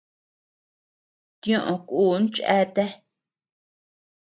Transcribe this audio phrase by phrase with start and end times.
[1.41, 2.89] Tioʼö kun cheatea.